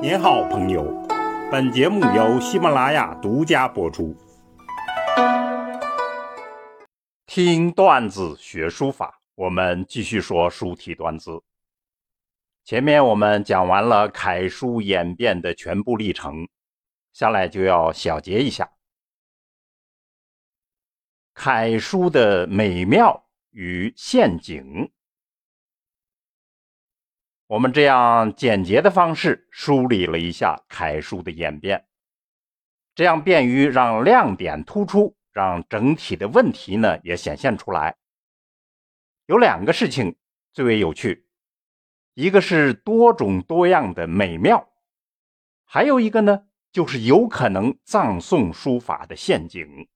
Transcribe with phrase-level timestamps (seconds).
[0.00, 0.84] 您好，朋友。
[1.50, 4.16] 本节目由喜马拉雅独家播出。
[7.26, 11.42] 听段子学书法，我们继续说书体段子。
[12.64, 16.48] 前面我们讲完了楷书演变的全部历程，
[17.12, 18.70] 下来就要小结一下
[21.34, 24.92] 楷书的美妙与陷阱。
[27.48, 31.88] 我们这样简洁的方式梳理了一下楷书的演变，
[32.94, 37.96] 这样便于让亮点突出，让整体的问题呢也显现出来。
[39.24, 40.14] 有两个事情
[40.52, 41.26] 最为有趣，
[42.12, 44.68] 一个是多种多样的美妙，
[45.64, 49.88] 还有一个呢就是有可能葬送书法的陷阱。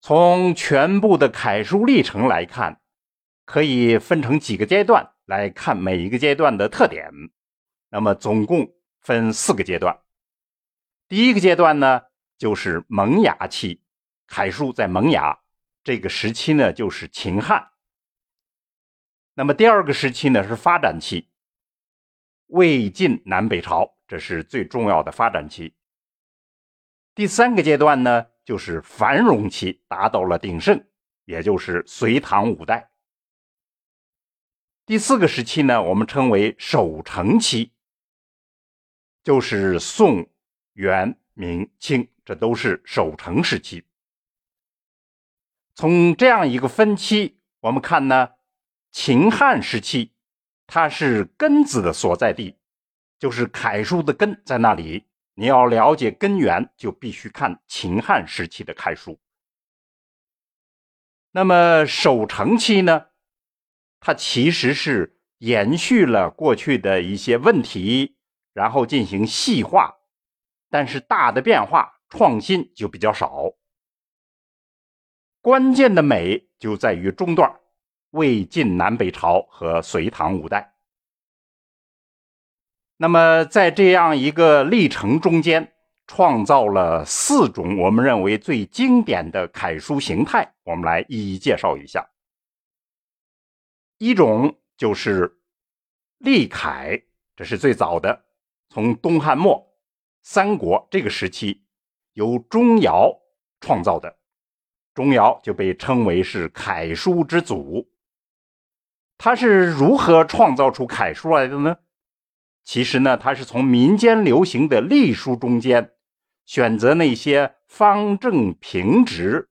[0.00, 2.80] 从全部的楷书历程来看。
[3.48, 7.10] 可以分成几个阶段来看每一个阶段的特点。
[7.88, 9.98] 那么总共分四个阶段。
[11.08, 12.02] 第一个阶段呢，
[12.36, 13.82] 就是萌芽期，
[14.26, 15.40] 楷书在萌芽
[15.82, 17.70] 这个时期呢，就是秦汉。
[19.32, 21.30] 那么第二个时期呢，是发展期，
[22.48, 25.74] 魏晋南北朝，这是最重要的发展期。
[27.14, 30.84] 第三个阶段呢，就是繁荣期，达到了鼎盛，
[31.24, 32.90] 也就是隋唐五代。
[34.88, 37.72] 第四个时期呢，我们称为守成期，
[39.22, 40.26] 就是宋、
[40.72, 43.84] 元、明、清，这都是守成时期。
[45.74, 48.30] 从这样一个分期，我们看呢，
[48.90, 50.12] 秦汉时期，
[50.66, 52.56] 它是根子的所在地，
[53.18, 55.04] 就是楷书的根在那里。
[55.34, 59.20] 你要了解根源，就必须看秦汉时期的楷书。
[61.32, 63.07] 那么守成期呢？
[64.00, 68.16] 它其实是延续了过去的一些问题，
[68.52, 69.94] 然后进行细化，
[70.70, 73.52] 但是大的变化创新就比较少。
[75.40, 77.60] 关键的美就在于中段，
[78.10, 80.74] 魏晋南北朝和隋唐五代。
[82.96, 85.72] 那么在这样一个历程中间，
[86.08, 92.04] 创造了四种我们认为最经典的楷书形态，我们来一一介绍一下。
[93.98, 95.40] 一种就是
[96.18, 97.02] 隶楷，
[97.34, 98.24] 这是最早的，
[98.68, 99.76] 从东汉末、
[100.22, 101.64] 三国这个时期
[102.12, 103.20] 由钟繇
[103.60, 104.18] 创造的，
[104.94, 107.90] 钟繇就被称为是楷书之祖。
[109.16, 111.78] 他是如何创造出楷书来的呢？
[112.62, 115.94] 其实呢，他是从民间流行的隶书中间
[116.46, 119.48] 选择那些方正平直、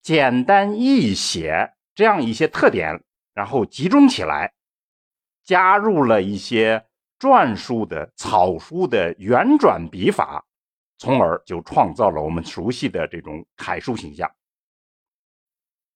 [0.00, 3.04] 简单易写这样一些特点。
[3.34, 4.54] 然后集中起来，
[5.42, 6.86] 加入了一些
[7.18, 10.46] 篆书的草书的圆转笔法，
[10.96, 14.30] 从而就创造了我们熟悉的这种楷书形象。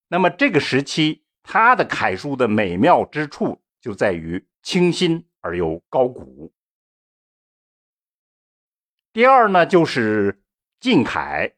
[0.08, 6.52] 那么这个时期，它的楷书的美妙之处就在于清新而又高古。
[9.12, 10.42] 第二呢，就是
[10.80, 11.54] 晋楷，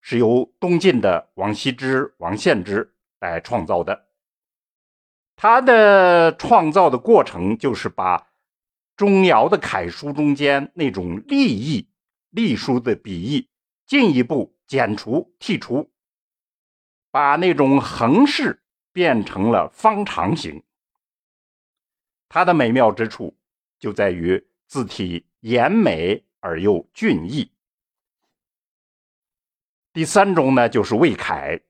[0.00, 4.05] 是由东晋的王羲之、王献之来创造的。
[5.36, 8.28] 他的创造的过程就是把
[8.96, 11.90] 钟繇的楷书中间那种隶意、
[12.30, 13.50] 隶书的笔意
[13.86, 15.92] 进一步剪除、剔除，
[17.10, 20.62] 把那种横式变成了方长形。
[22.28, 23.36] 它的美妙之处
[23.78, 27.52] 就在于字体严美而又俊逸。
[29.92, 31.60] 第三种呢，就是魏楷。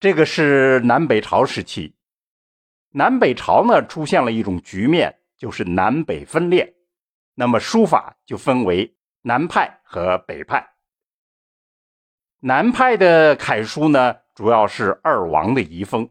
[0.00, 1.92] 这个是南北朝时期，
[2.90, 6.76] 南北朝呢出现了一种局面，就是南北分裂，
[7.34, 10.74] 那么书法就分为南派和北派。
[12.38, 16.08] 南派的楷书呢，主要是二王的遗风，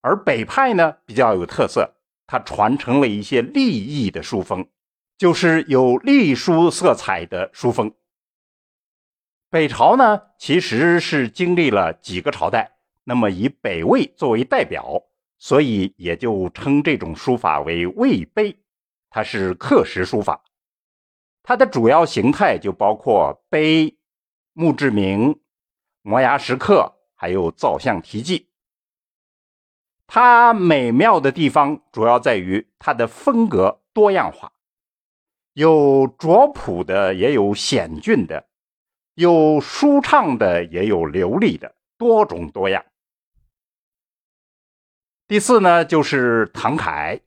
[0.00, 1.94] 而北派呢比较有特色，
[2.26, 4.68] 它传承了一些隶意的书风，
[5.16, 7.94] 就是有隶书色彩的书风。
[9.50, 12.77] 北朝呢，其实是经历了几个朝代。
[13.08, 15.02] 那么以北魏作为代表，
[15.38, 18.54] 所以也就称这种书法为魏碑，
[19.08, 20.44] 它是刻石书法。
[21.42, 23.96] 它的主要形态就包括碑、
[24.52, 25.40] 墓志铭、
[26.02, 28.50] 摩崖石刻，还有造像题记。
[30.06, 34.52] 它美妙的地方主要在于它的风格多样化，
[35.54, 38.46] 有拙朴的，也有险峻的，
[39.14, 42.84] 有舒畅的，也有流利的，多种多样。
[45.28, 47.20] 第四呢，就是唐楷。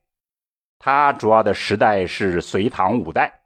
[0.79, 3.41] 它主要的时代是隋唐五代，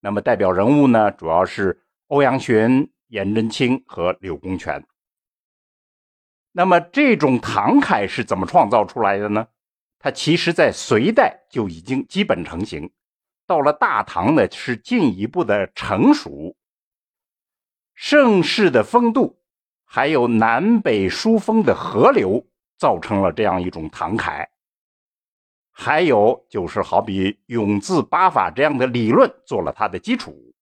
[0.00, 4.82] 那么代表人物呢，主要是欧阳询、颜真卿和柳公权。
[6.52, 9.46] 那么这种唐楷是怎么创造出来的呢？
[9.98, 12.90] 它其实在隋代就已经基本成型，
[13.46, 16.56] 到了大唐呢是进一步的成熟。
[17.94, 19.38] 盛世的风度，
[19.84, 22.46] 还有南北书风的河流，
[22.78, 24.48] 造成了这样一种唐楷。
[25.70, 30.54] 还有就是好比永字八法这样的理论做了它的基础，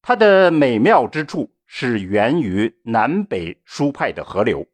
[0.00, 4.66] 它的美妙之处是源于南北书派的河流，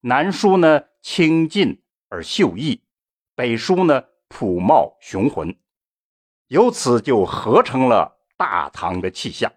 [0.00, 2.82] 南书呢清劲而秀逸，
[3.34, 5.54] 北书呢朴茂雄浑，
[6.48, 9.52] 由此就合成了大唐的气象。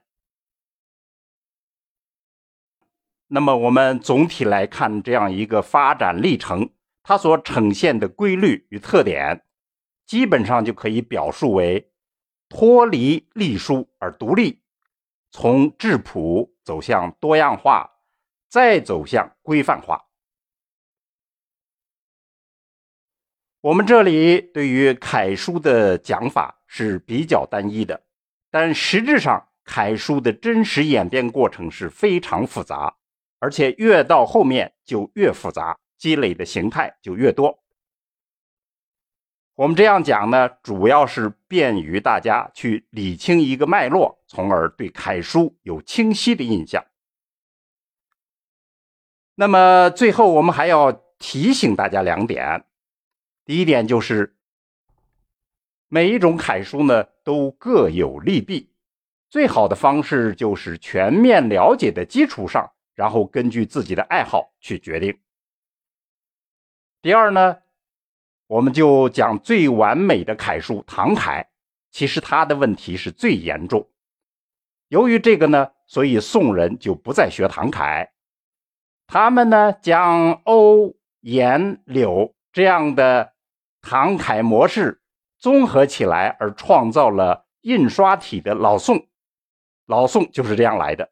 [3.30, 6.70] 那么我们总体来看这样一个发展历程。
[7.02, 9.44] 它所呈现的规律与特点，
[10.06, 11.92] 基本上就可以表述为
[12.50, 14.62] 脱离隶书而独立，
[15.32, 17.90] 从质朴走向多样化，
[18.48, 20.06] 再走向规范化。
[23.62, 28.04] 我们这里对于楷书的讲法是比较单一的，
[28.52, 32.99] 但实质上楷书的真实演变过程是非常复杂，
[33.40, 35.78] 而且越到后面就越复杂。
[35.98, 37.60] 积累的形态就越多。
[39.56, 46.86] 我们这样讲呢，主要是便于大家去理清一个脉络，从而对楷书有清晰的印象。
[49.36, 52.64] 那么最后，我们还要提醒大家两点：
[53.44, 54.38] 第一点就是，
[55.90, 58.72] 每一种楷书呢都各有利弊，
[59.30, 65.18] 最好的方式就是全面了解的基础上，然后根据自己的爱好去决定。
[67.02, 67.60] 第二呢，
[68.46, 71.48] 我们就讲最完美的楷书唐楷，
[71.92, 73.90] 其实他的问题是最严重。
[74.90, 78.12] 由于这个呢，所以宋人就不再学唐楷，
[79.08, 83.32] 他们呢将欧、颜、柳这样的
[83.82, 85.02] 唐楷模式
[85.38, 89.08] 综合起来，而创造了印刷体的老宋。
[89.86, 91.10] 老宋就是这样来的。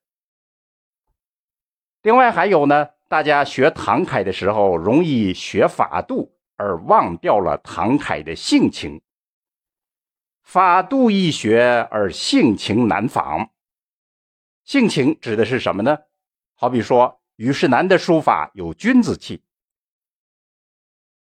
[2.07, 2.88] 另外还有呢。
[3.09, 9.01] 大家学唐楷的时候，容易学法度而忘掉了唐楷的性情。
[10.42, 13.50] 法度易学而性情难仿。
[14.63, 15.98] 性情指的是什么呢？
[16.56, 19.42] 好比说，虞世南的书法有君子气，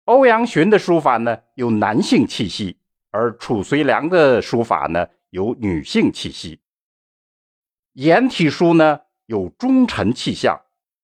[0.06, 2.78] 欧阳询的书法呢有男性气息，
[3.10, 6.60] 而褚遂良的书法呢有女性气息。
[7.94, 10.60] 颜体书呢有忠臣气象。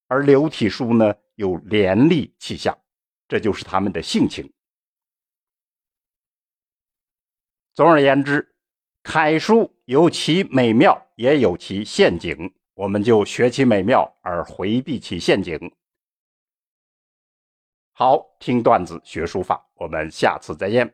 [0.08, 2.76] 而刘体书呢，有廉吏气象，
[3.28, 4.52] 这就是他们的性情。
[7.74, 8.56] 总而言之，
[9.04, 15.60] 楷书有其美妙，也有其陷阱，我们就学其美妙而回避其陷阱。
[17.94, 20.92] 好，听段子学书法，我们下次再见。